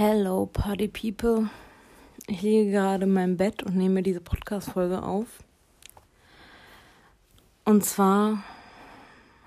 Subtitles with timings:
[0.00, 1.50] Hello, Party People.
[2.28, 5.26] Ich liege gerade in meinem Bett und nehme diese Podcast-Folge auf.
[7.64, 8.44] Und zwar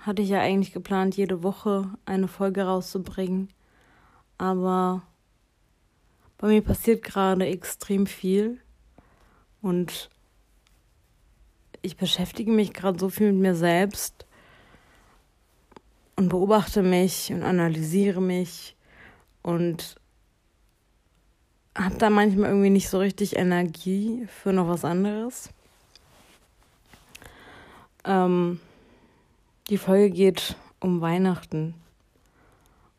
[0.01, 3.47] hatte ich ja eigentlich geplant, jede Woche eine Folge rauszubringen.
[4.37, 5.03] Aber
[6.37, 8.59] bei mir passiert gerade extrem viel.
[9.61, 10.09] Und
[11.81, 14.25] ich beschäftige mich gerade so viel mit mir selbst
[16.17, 18.75] und beobachte mich und analysiere mich
[19.43, 19.95] und
[21.75, 25.49] habe da manchmal irgendwie nicht so richtig Energie für noch was anderes.
[28.03, 28.59] Ähm,
[29.69, 31.75] die Folge geht um Weihnachten.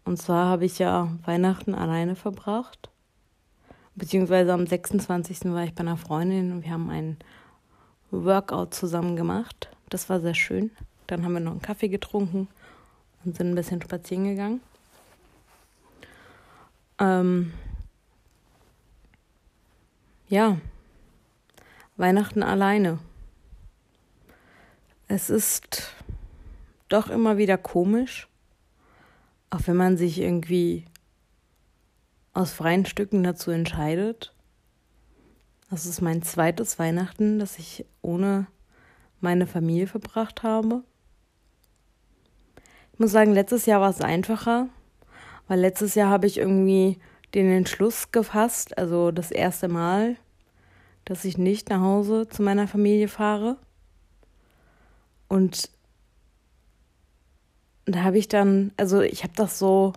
[0.05, 2.89] Und zwar habe ich ja Weihnachten alleine verbracht.
[3.95, 5.53] Beziehungsweise am 26.
[5.53, 7.19] war ich bei einer Freundin und wir haben einen
[8.11, 9.69] Workout zusammen gemacht.
[9.91, 10.70] Das war sehr schön.
[11.07, 12.48] Dann haben wir noch einen Kaffee getrunken
[13.25, 14.61] und sind ein bisschen spazieren gegangen.
[16.98, 17.53] Ähm,
[20.32, 20.56] ja,
[21.98, 22.98] Weihnachten alleine.
[25.06, 25.92] Es ist
[26.89, 28.28] doch immer wieder komisch,
[29.50, 30.86] auch wenn man sich irgendwie
[32.33, 34.34] aus freien Stücken dazu entscheidet.
[35.69, 38.46] Das ist mein zweites Weihnachten, das ich ohne
[39.20, 40.83] meine Familie verbracht habe.
[42.94, 44.70] Ich muss sagen, letztes Jahr war es einfacher,
[45.46, 46.98] weil letztes Jahr habe ich irgendwie
[47.34, 50.16] den Entschluss gefasst, also das erste Mal,
[51.05, 53.56] dass ich nicht nach Hause zu meiner Familie fahre.
[55.28, 55.70] Und
[57.86, 59.92] da habe ich dann, also ich habe das so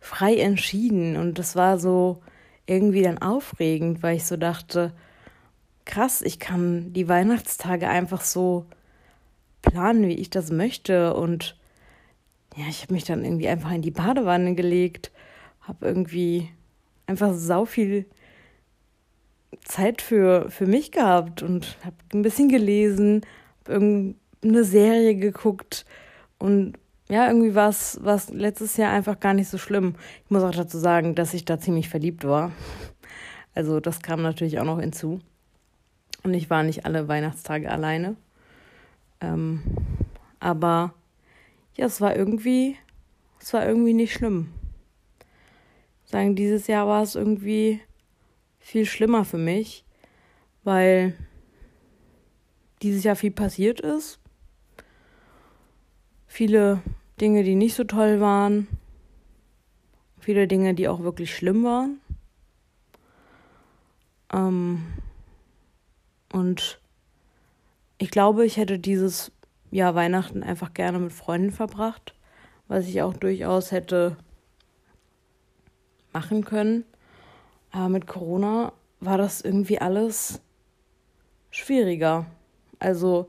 [0.00, 2.22] frei entschieden und das war so
[2.66, 4.92] irgendwie dann aufregend, weil ich so dachte,
[5.84, 8.66] krass, ich kann die Weihnachtstage einfach so
[9.62, 11.56] planen, wie ich das möchte und
[12.56, 15.12] ja, ich habe mich dann irgendwie einfach in die Badewanne gelegt,
[15.60, 16.48] habe irgendwie
[17.08, 18.06] einfach sau viel
[19.64, 23.22] Zeit für, für mich gehabt und habe ein bisschen gelesen,
[23.64, 25.84] habe irgendeine Serie geguckt
[26.38, 26.74] und
[27.10, 27.98] ja, irgendwie war es
[28.30, 29.94] letztes Jahr einfach gar nicht so schlimm.
[30.24, 32.52] Ich muss auch dazu sagen, dass ich da ziemlich verliebt war.
[33.54, 35.20] Also das kam natürlich auch noch hinzu.
[36.22, 38.16] Und ich war nicht alle Weihnachtstage alleine.
[39.22, 39.62] Ähm,
[40.38, 40.92] aber
[41.76, 42.76] ja, es war irgendwie,
[43.40, 44.50] es war irgendwie nicht schlimm.
[46.10, 47.82] Sagen, dieses Jahr war es irgendwie
[48.58, 49.84] viel schlimmer für mich,
[50.64, 51.14] weil
[52.80, 54.18] dieses Jahr viel passiert ist.
[56.26, 56.80] Viele
[57.20, 58.68] Dinge, die nicht so toll waren.
[60.18, 62.00] Viele Dinge, die auch wirklich schlimm waren.
[64.32, 64.86] Ähm
[66.32, 66.80] und
[67.98, 69.30] ich glaube, ich hätte dieses
[69.70, 72.14] Jahr Weihnachten einfach gerne mit Freunden verbracht,
[72.66, 74.16] was ich auch durchaus hätte
[76.18, 76.84] machen können.
[77.70, 80.40] Aber mit Corona war das irgendwie alles
[81.50, 82.26] schwieriger.
[82.80, 83.28] Also,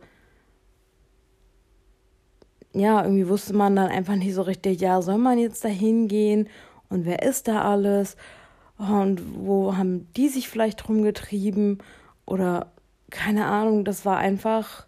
[2.73, 6.49] ja, irgendwie wusste man dann einfach nicht so richtig, ja, soll man jetzt da hingehen
[6.89, 8.17] und wer ist da alles
[8.77, 11.79] und wo haben die sich vielleicht rumgetrieben
[12.25, 12.71] oder
[13.11, 14.87] keine Ahnung, das war einfach,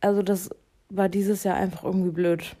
[0.00, 0.50] also das
[0.88, 2.56] war dieses Jahr einfach irgendwie blöd.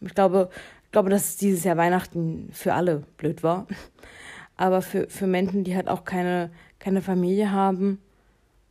[0.00, 0.50] Ich glaube,
[0.94, 3.66] glaube, dass dieses Jahr Weihnachten für alle blöd war.
[4.56, 7.98] Aber für, für Menschen, die halt auch keine, keine Familie haben,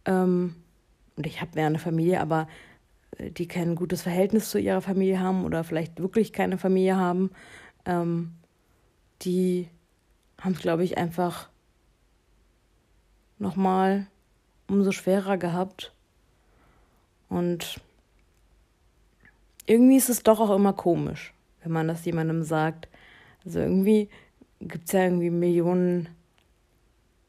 [0.05, 0.55] ähm,
[1.17, 2.47] und ich habe ja eine Familie, aber
[3.17, 7.31] äh, die kein gutes Verhältnis zu ihrer Familie haben oder vielleicht wirklich keine Familie haben,
[7.85, 8.31] ähm,
[9.23, 9.67] die
[10.39, 11.49] haben es, glaube ich, einfach
[13.37, 14.07] nochmal
[14.67, 15.93] umso schwerer gehabt.
[17.27, 17.81] Und
[19.65, 22.87] irgendwie ist es doch auch immer komisch, wenn man das jemandem sagt.
[23.45, 24.09] Also irgendwie
[24.59, 26.09] gibt es ja irgendwie Millionen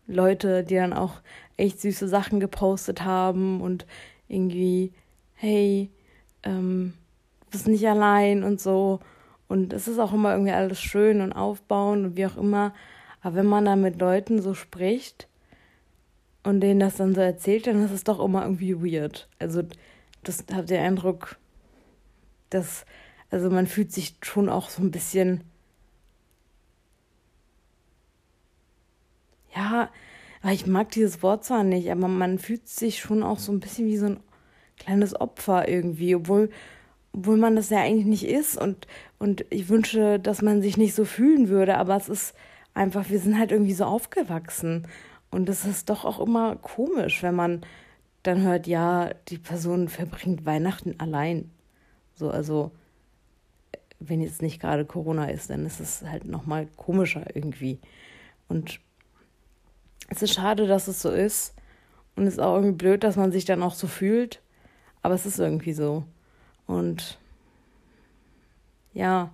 [0.06, 1.20] Leute, die dann auch
[1.56, 3.86] echt süße Sachen gepostet haben und
[4.28, 4.92] irgendwie,
[5.34, 5.90] hey,
[6.42, 6.94] ähm,
[7.40, 9.00] du bist nicht allein und so.
[9.48, 12.74] Und es ist auch immer irgendwie alles schön und aufbauend und wie auch immer.
[13.20, 15.28] Aber wenn man dann mit Leuten so spricht
[16.42, 19.28] und denen das dann so erzählt, dann ist es doch immer irgendwie weird.
[19.38, 19.62] Also,
[20.22, 21.36] das habt ihr Eindruck,
[22.50, 22.84] dass,
[23.34, 25.42] also man fühlt sich schon auch so ein bisschen
[29.56, 29.90] ja,
[30.50, 33.86] ich mag dieses Wort zwar nicht, aber man fühlt sich schon auch so ein bisschen
[33.86, 34.20] wie so ein
[34.78, 36.50] kleines Opfer irgendwie, obwohl,
[37.12, 38.56] obwohl man das ja eigentlich nicht ist.
[38.56, 38.86] Und,
[39.18, 42.34] und ich wünsche, dass man sich nicht so fühlen würde, aber es ist
[42.74, 44.86] einfach, wir sind halt irgendwie so aufgewachsen.
[45.30, 47.62] Und es ist doch auch immer komisch, wenn man
[48.22, 51.50] dann hört, ja, die Person verbringt Weihnachten allein.
[52.14, 52.72] So, also,
[54.00, 57.80] wenn jetzt nicht gerade Corona ist, dann ist es halt nochmal komischer irgendwie.
[58.48, 58.80] Und
[60.08, 61.54] es ist schade, dass es so ist.
[62.16, 64.40] Und es ist auch irgendwie blöd, dass man sich dann auch so fühlt.
[65.02, 66.04] Aber es ist irgendwie so.
[66.66, 67.18] Und
[68.92, 69.30] ja,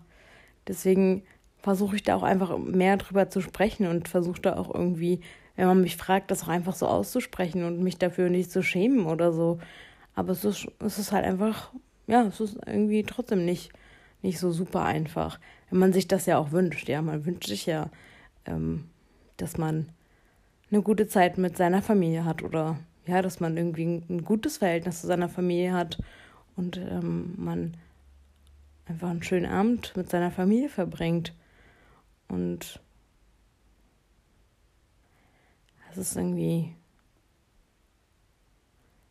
[0.66, 1.22] deswegen
[1.58, 5.20] versuche ich da auch einfach mehr drüber zu sprechen und versuche da auch irgendwie,
[5.56, 9.04] wenn man mich fragt, das auch einfach so auszusprechen und mich dafür nicht zu schämen
[9.06, 9.58] oder so.
[10.14, 11.72] Aber es ist, es ist halt einfach,
[12.06, 13.70] ja, es ist irgendwie trotzdem nicht,
[14.22, 15.38] nicht so super einfach.
[15.70, 17.90] Wenn man sich das ja auch wünscht, ja, man wünscht sich ja,
[18.46, 18.84] ähm,
[19.36, 19.90] dass man
[20.70, 25.00] eine gute Zeit mit seiner Familie hat oder ja, dass man irgendwie ein, gutes Verhältnis
[25.00, 25.98] zu seiner Familie hat
[26.56, 27.76] und ähm, man
[28.86, 31.34] einfach einen schönen Abend mit seiner Familie verbringt.
[32.28, 32.80] Und
[35.90, 36.74] es ist irgendwie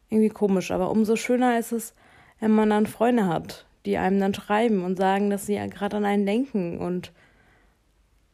[0.09, 1.93] irgendwie komisch, aber umso schöner ist es,
[2.39, 5.97] wenn man dann Freunde hat, die einem dann schreiben und sagen, dass sie ja gerade
[5.97, 6.77] an einen denken.
[6.77, 7.11] Und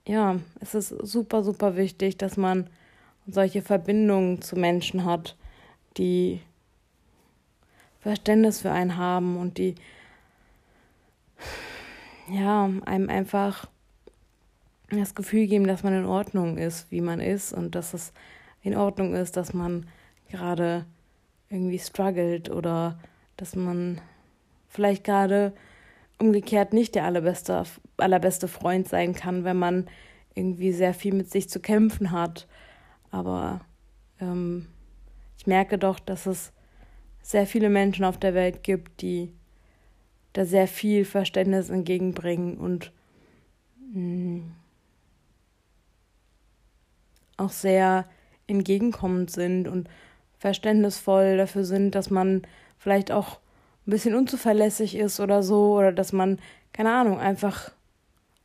[0.06, 2.70] ja, es ist super, super wichtig, dass man
[3.26, 5.38] solche Verbindungen zu Menschen hat,
[5.96, 6.42] die
[8.02, 9.76] Verständnis für einen haben und die
[12.30, 13.70] ja, einem einfach
[14.90, 18.12] das Gefühl geben, dass man in Ordnung ist, wie man ist und dass es
[18.62, 19.88] in Ordnung ist, dass man
[20.30, 20.86] gerade
[21.50, 23.00] irgendwie struggelt oder
[23.38, 24.02] dass man
[24.76, 25.54] vielleicht gerade
[26.20, 27.64] umgekehrt nicht der allerbeste,
[27.98, 29.88] allerbeste Freund sein kann, wenn man
[30.34, 32.48] irgendwie sehr viel mit sich zu kämpfen hat.
[33.12, 33.62] Aber
[34.20, 34.68] ähm,
[35.38, 36.52] ich merke doch, dass es
[37.22, 39.32] sehr viele Menschen auf der Welt gibt, die
[40.34, 42.92] da sehr viel Verständnis entgegenbringen und
[43.94, 44.52] mh, mm,
[47.38, 48.06] auch sehr
[48.48, 49.90] entgegenkommend sind und
[50.38, 52.44] verständnisvoll dafür sind, dass man
[52.78, 53.40] vielleicht auch
[53.88, 56.40] ein bisschen unzuverlässig ist oder so oder dass man,
[56.74, 57.72] keine Ahnung, einfach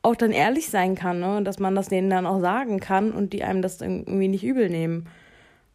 [0.03, 1.43] auch dann ehrlich sein kann, ne?
[1.43, 4.71] dass man das denen dann auch sagen kann und die einem das irgendwie nicht übel
[4.71, 5.09] nehmen.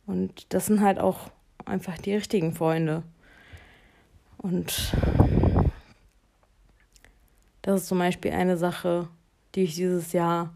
[0.07, 1.31] Und das sind halt auch
[1.65, 3.03] einfach die richtigen Freunde.
[4.37, 4.93] Und
[7.61, 9.07] das ist zum Beispiel eine Sache,
[9.55, 10.53] die ich dieses Jahr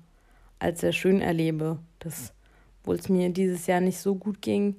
[0.59, 2.33] als sehr schön erlebe, dass,
[2.81, 4.75] obwohl es mir dieses Jahr nicht so gut ging,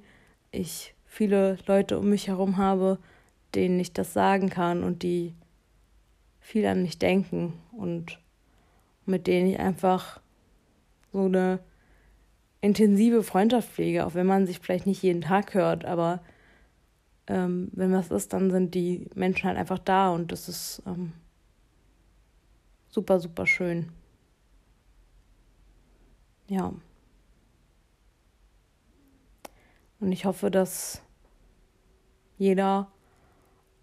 [0.51, 2.99] ich viele Leute um mich herum habe,
[3.55, 5.33] denen ich das sagen kann und die
[6.39, 8.19] viel an mich denken und
[9.05, 10.21] mit denen ich einfach
[11.11, 11.59] so eine
[12.61, 16.21] intensive Freundschaft pflege, auch wenn man sich vielleicht nicht jeden Tag hört, aber
[17.27, 21.13] ähm, wenn was ist, dann sind die Menschen halt einfach da und das ist ähm,
[22.89, 23.89] super, super schön.
[26.47, 26.73] Ja.
[29.99, 31.01] Und ich hoffe, dass
[32.37, 32.91] jeder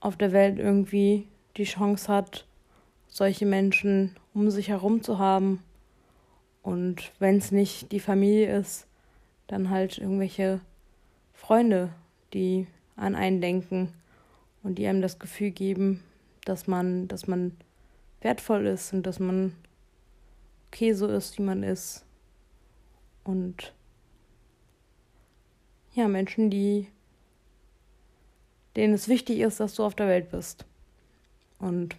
[0.01, 2.47] auf der Welt irgendwie die Chance hat,
[3.09, 5.63] solche Menschen um sich herum zu haben.
[6.63, 8.87] Und wenn es nicht die Familie ist,
[9.47, 10.61] dann halt irgendwelche
[11.33, 11.91] Freunde,
[12.35, 12.67] die
[12.97, 13.93] an einen denken
[14.63, 16.03] und die einem das Gefühl geben,
[16.45, 17.57] dass man, dass man
[18.21, 19.55] wertvoll ist und dass man
[20.69, 22.05] okay so ist, wie man ist.
[23.25, 23.73] Und
[25.95, 26.89] ja, Menschen, die
[28.79, 30.65] denen es wichtig ist, dass du auf der Welt bist.
[31.59, 31.97] Und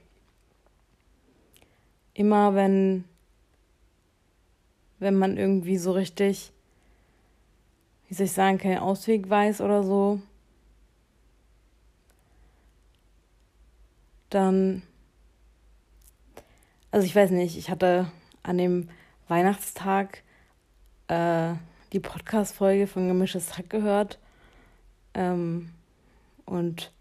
[2.14, 3.04] immer wenn,
[5.00, 6.54] wenn man irgendwie so richtig,
[8.08, 10.22] wie soll ich sagen, keinen Ausweg weiß oder so,
[14.30, 14.82] dann,
[16.92, 18.10] also ich weiß nicht, ich hatte
[18.42, 18.88] an dem
[19.28, 20.24] Weihnachtstag
[21.10, 21.56] äh,
[21.92, 24.18] die Podcast-Folge von Gemischtes Hack gehört
[25.14, 25.74] ähm,
[26.50, 26.92] und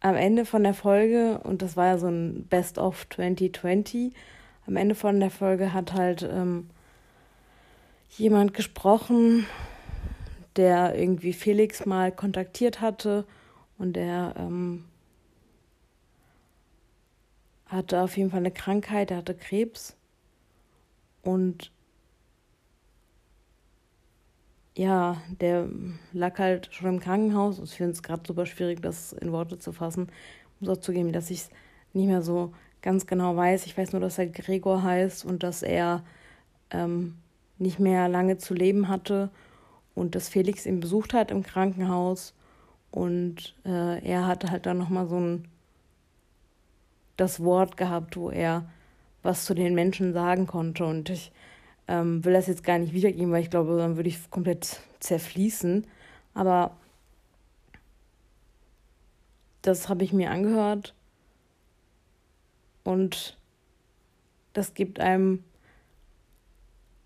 [0.00, 4.14] am Ende von der Folge, und das war ja so ein Best of 2020,
[4.66, 6.70] am Ende von der Folge hat halt ähm,
[8.16, 9.46] jemand gesprochen,
[10.56, 13.26] der irgendwie Felix mal kontaktiert hatte
[13.78, 14.84] und der ähm,
[17.66, 19.96] hatte auf jeden Fall eine Krankheit, er hatte Krebs.
[21.22, 21.70] Und
[24.80, 25.68] ja, der
[26.14, 27.58] lag halt schon im Krankenhaus.
[27.58, 30.08] Ich finde es gerade super schwierig, das in Worte zu fassen.
[30.54, 31.50] Ich muss auch zugeben, dass ich es
[31.92, 33.66] nicht mehr so ganz genau weiß.
[33.66, 36.02] Ich weiß nur, dass er Gregor heißt und dass er
[36.70, 37.16] ähm,
[37.58, 39.28] nicht mehr lange zu leben hatte
[39.94, 42.32] und dass Felix ihn besucht hat im Krankenhaus
[42.90, 45.44] und äh, er hatte halt dann nochmal so ein
[47.18, 48.64] das Wort gehabt, wo er
[49.22, 51.32] was zu den Menschen sagen konnte und ich
[51.90, 55.86] ähm, will das jetzt gar nicht wiedergeben, weil ich glaube, dann würde ich komplett zerfließen.
[56.34, 56.76] Aber
[59.62, 60.94] das habe ich mir angehört
[62.84, 63.36] und
[64.52, 65.42] das gibt einem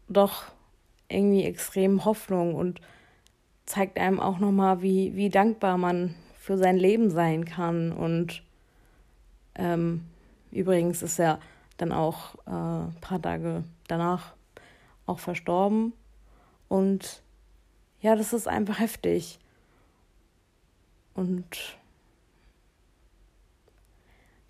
[0.08, 0.52] doch
[1.08, 2.80] irgendwie extrem Hoffnung und
[3.64, 7.90] zeigt einem auch nochmal, wie, wie dankbar man für sein Leben sein kann.
[7.90, 8.42] Und
[9.54, 10.04] ähm,
[10.52, 11.40] übrigens ist er
[11.78, 14.34] dann auch äh, ein paar Tage danach
[15.06, 15.92] auch verstorben.
[16.68, 17.22] Und
[18.00, 19.38] ja, das ist einfach heftig.
[21.14, 21.78] Und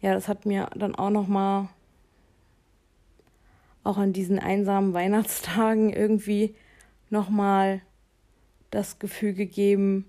[0.00, 1.68] ja, das hat mir dann auch noch mal
[3.84, 6.54] auch an diesen einsamen Weihnachtstagen irgendwie
[7.10, 7.82] noch mal
[8.70, 10.06] das Gefühl gegeben,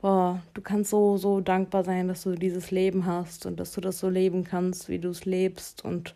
[0.00, 3.80] boah, du kannst so so dankbar sein, dass du dieses Leben hast und dass du
[3.80, 6.14] das so leben kannst, wie du es lebst und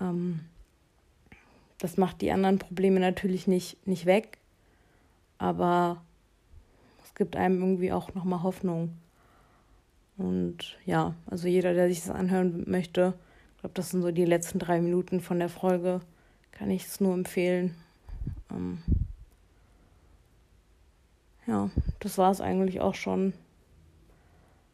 [0.00, 0.40] ähm,
[1.86, 4.38] das macht die anderen Probleme natürlich nicht, nicht weg,
[5.38, 6.02] aber
[7.04, 8.90] es gibt einem irgendwie auch nochmal Hoffnung.
[10.16, 13.14] Und ja, also jeder, der sich das anhören möchte,
[13.54, 16.00] ich glaube, das sind so die letzten drei Minuten von der Folge,
[16.50, 17.76] kann ich es nur empfehlen.
[18.50, 18.78] Ähm
[21.46, 23.32] ja, das war es eigentlich auch schon.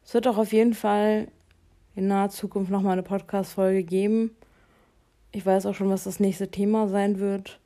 [0.02, 1.28] Es wird auch auf jeden Fall
[1.95, 4.31] in naher Zukunft nochmal eine Podcast-Folge geben
[5.33, 7.59] ich weiß auch schon, was das nächste Thema sein wird.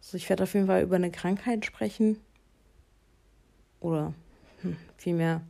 [0.00, 2.18] Also ich werde auf jeden Fall über eine Krankheit sprechen.
[3.78, 4.12] Oder
[4.62, 5.42] hm, vielmehr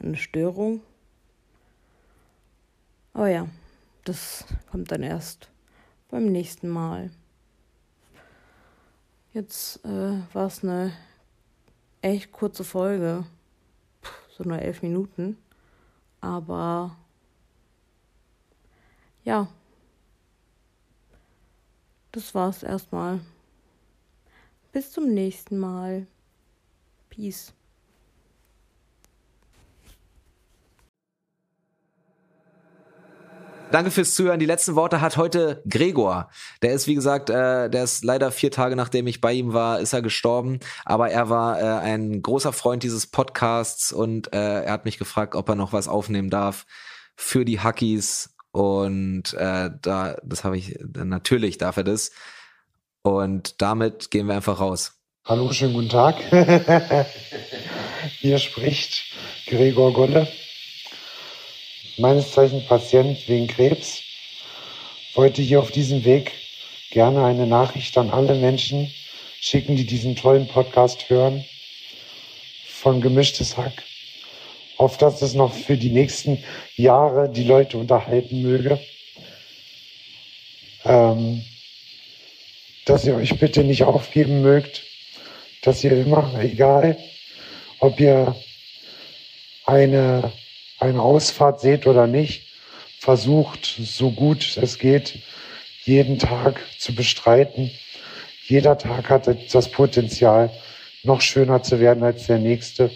[0.00, 0.80] eine Störung.
[3.12, 3.48] Aber ja,
[4.04, 5.50] das kommt dann erst
[6.08, 7.10] beim nächsten Mal.
[9.34, 10.92] Jetzt äh, war es eine
[12.00, 13.24] echt kurze Folge.
[14.00, 15.36] Puh, so nur elf Minuten.
[16.20, 16.96] Aber
[19.24, 19.48] ja,
[22.12, 23.20] das war's erstmal.
[24.72, 26.06] Bis zum nächsten Mal.
[27.10, 27.52] Peace.
[33.70, 34.40] Danke fürs Zuhören.
[34.40, 36.30] Die letzten Worte hat heute Gregor.
[36.62, 39.80] Der ist, wie gesagt, äh, der ist leider vier Tage nachdem ich bei ihm war,
[39.80, 40.60] ist er gestorben.
[40.86, 45.34] Aber er war äh, ein großer Freund dieses Podcasts und äh, er hat mich gefragt,
[45.34, 46.64] ob er noch was aufnehmen darf
[47.14, 52.12] für die Hackies und äh, da, das habe ich, natürlich darf er das.
[53.02, 54.92] Und damit gehen wir einfach raus.
[55.24, 56.16] Hallo, schönen guten Tag.
[58.18, 59.04] Hier spricht
[59.46, 60.28] Gregor Golle,
[61.98, 64.02] meines Zeichen Patient wegen Krebs.
[65.14, 66.32] Wollte hier auf diesem Weg
[66.90, 68.92] gerne eine Nachricht an alle Menschen
[69.40, 71.44] schicken, die diesen tollen Podcast hören.
[72.68, 73.82] Von Gemischtes Hack
[74.78, 76.42] auf dass es noch für die nächsten
[76.76, 78.80] Jahre die Leute unterhalten möge.
[80.84, 81.44] Ähm,
[82.86, 84.84] dass ihr euch bitte nicht aufgeben mögt,
[85.62, 86.96] dass ihr immer, egal
[87.80, 88.34] ob ihr
[89.66, 90.32] eine,
[90.78, 92.46] eine Ausfahrt seht oder nicht,
[92.98, 95.18] versucht, so gut es geht,
[95.84, 97.70] jeden Tag zu bestreiten.
[98.46, 100.50] Jeder Tag hat das Potenzial,
[101.02, 102.90] noch schöner zu werden als der nächste.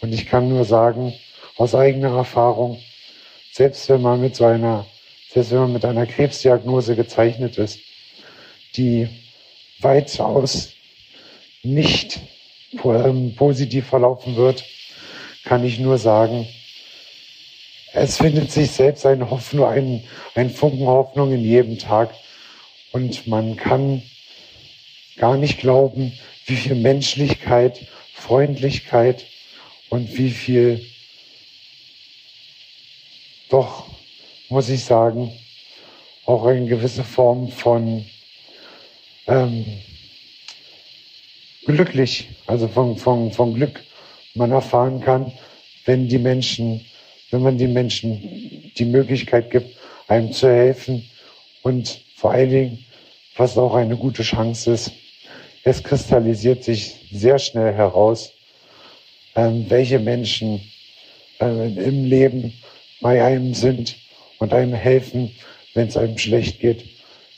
[0.00, 1.14] Und ich kann nur sagen,
[1.56, 2.80] aus eigener Erfahrung,
[3.52, 4.86] selbst wenn man mit so einer,
[5.30, 7.80] selbst wenn man mit einer Krebsdiagnose gezeichnet ist,
[8.76, 9.08] die
[9.80, 10.72] weitaus
[11.62, 12.20] nicht
[12.84, 14.64] ähm, positiv verlaufen wird,
[15.44, 16.46] kann ich nur sagen,
[17.92, 22.10] es findet sich selbst eine Hoffnung, ein, ein Funken Hoffnung in jedem Tag.
[22.92, 24.02] Und man kann
[25.16, 26.12] gar nicht glauben,
[26.44, 29.24] wie viel Menschlichkeit, Freundlichkeit,
[29.90, 30.84] und wie viel?
[33.48, 33.86] Doch,
[34.48, 35.32] muss ich sagen,
[36.24, 38.04] auch eine gewisse Form von
[39.26, 39.64] ähm,
[41.64, 43.82] glücklich, also von, von, von Glück
[44.34, 45.32] man erfahren kann,
[45.84, 46.84] wenn die Menschen,
[47.30, 49.76] wenn man den Menschen die Möglichkeit gibt,
[50.08, 51.08] einem zu helfen
[51.62, 52.84] und vor allen Dingen,
[53.36, 54.92] was auch eine gute Chance ist,
[55.64, 58.32] es kristallisiert sich sehr schnell heraus,
[59.36, 60.60] welche Menschen
[61.40, 62.54] äh, im Leben
[63.00, 63.96] bei einem sind
[64.38, 65.30] und einem helfen,
[65.74, 66.84] wenn es einem schlecht geht.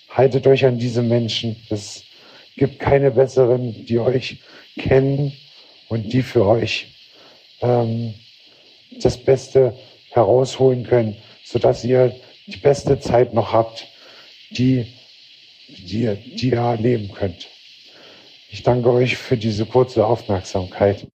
[0.08, 1.56] Haltet euch an diese Menschen.
[1.68, 2.04] Es
[2.56, 4.38] gibt keine besseren, die euch
[4.76, 5.32] kennen
[5.88, 6.86] und die für euch
[7.60, 8.14] ähm,
[9.00, 9.76] das Beste
[10.10, 12.14] herausholen können, sodass ihr
[12.46, 13.86] die beste Zeit noch habt,
[14.50, 14.86] die,
[15.68, 17.48] die, die ihr erleben könnt.
[18.50, 21.06] Ich danke euch für diese kurze Aufmerksamkeit.